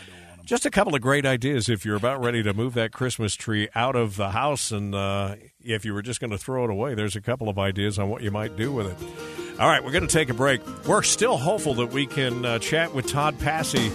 Just 0.51 0.67
a 0.67 0.71
couple 0.71 0.97
of 0.97 1.01
great 1.01 1.25
ideas 1.25 1.69
if 1.69 1.85
you're 1.85 1.95
about 1.95 2.25
ready 2.25 2.43
to 2.43 2.53
move 2.53 2.75
that 2.75 2.91
Christmas 2.91 3.37
tree 3.37 3.69
out 3.73 3.95
of 3.95 4.17
the 4.17 4.31
house, 4.31 4.73
and 4.73 4.93
uh, 4.97 5.37
if 5.63 5.85
you 5.85 5.95
were 5.95 6.03
just 6.03 6.19
going 6.19 6.33
to 6.33 6.39
throw 6.39 6.65
it 6.65 6.71
away, 6.71 6.97
there's 6.97 7.15
a 7.15 7.21
couple 7.21 7.49
of 7.49 7.57
ideas 7.57 8.01
on 8.01 8.09
what 8.09 8.21
you 8.21 8.33
might 8.33 8.57
do 8.57 8.73
with 8.73 8.89
it. 8.89 9.61
All 9.61 9.69
right, 9.69 9.85
we're 9.85 9.93
going 9.93 10.09
to 10.09 10.13
take 10.13 10.29
a 10.29 10.35
break. 10.35 10.61
We're 10.89 11.05
still 11.05 11.37
hopeful 11.37 11.75
that 11.75 11.93
we 11.93 12.05
can 12.05 12.45
uh, 12.45 12.59
chat 12.59 12.93
with 12.93 13.07
Todd 13.07 13.39
Passey 13.39 13.93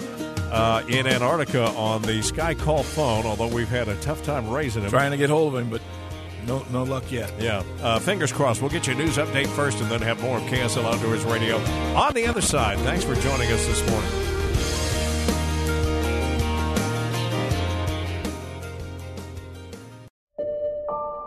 uh, 0.49 0.81
in 0.87 1.07
Antarctica 1.07 1.71
on 1.71 2.03
the 2.03 2.21
Sky 2.21 2.53
Call 2.53 2.83
phone, 2.83 3.25
although 3.25 3.53
we've 3.53 3.67
had 3.67 3.89
a 3.89 3.95
tough 3.97 4.23
time 4.23 4.49
raising 4.49 4.83
him. 4.83 4.89
Trying 4.89 5.11
to 5.11 5.17
get 5.17 5.29
hold 5.29 5.55
of 5.55 5.59
him, 5.59 5.69
but 5.69 5.81
no, 6.47 6.65
no 6.71 6.83
luck 6.83 7.11
yet. 7.11 7.33
Yeah. 7.37 7.63
Uh, 7.81 7.99
fingers 7.99 8.31
crossed. 8.31 8.61
We'll 8.61 8.71
get 8.71 8.87
you 8.87 8.93
a 8.93 8.95
news 8.95 9.17
update 9.17 9.47
first 9.47 9.81
and 9.81 9.91
then 9.91 10.01
have 10.03 10.21
more 10.21 10.37
of 10.37 10.43
KSL 10.43 10.85
Outdoors 10.85 11.25
Radio 11.25 11.57
on 11.97 12.13
the 12.13 12.27
other 12.27 12.39
side. 12.39 12.77
Thanks 12.79 13.03
for 13.03 13.15
joining 13.15 13.51
us 13.51 13.65
this 13.67 13.85
morning. 13.89 14.24